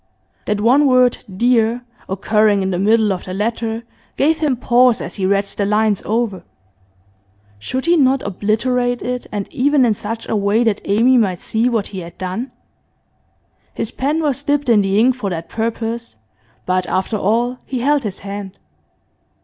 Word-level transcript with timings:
That 0.45 0.59
one 0.61 0.87
word 0.87 1.23
'dear,' 1.31 1.83
occurring 2.09 2.63
in 2.63 2.71
the 2.71 2.79
middle 2.79 3.13
of 3.13 3.25
the 3.25 3.35
letter, 3.35 3.83
gave 4.17 4.39
him 4.39 4.55
pause 4.57 4.99
as 4.99 5.13
he 5.13 5.27
read 5.27 5.43
the 5.45 5.63
lines 5.63 6.01
over. 6.07 6.43
Should 7.59 7.85
he 7.85 7.97
not 7.97 8.23
obliterate 8.25 9.03
it, 9.03 9.27
and 9.31 9.47
even 9.53 9.85
in 9.85 9.93
such 9.93 10.27
a 10.27 10.35
way 10.35 10.63
that 10.63 10.81
Amy 10.85 11.19
might 11.19 11.39
see 11.39 11.69
what 11.69 11.85
he 11.93 11.99
had 11.99 12.17
done? 12.17 12.51
His 13.75 13.91
pen 13.91 14.23
was 14.23 14.41
dipped 14.41 14.69
in 14.69 14.81
the 14.81 14.97
ink 14.99 15.13
for 15.15 15.29
that 15.29 15.49
purpose, 15.49 16.15
but 16.65 16.87
after 16.87 17.17
all 17.17 17.59
he 17.67 17.81
held 17.81 18.01
his 18.01 18.21
hand. 18.21 18.57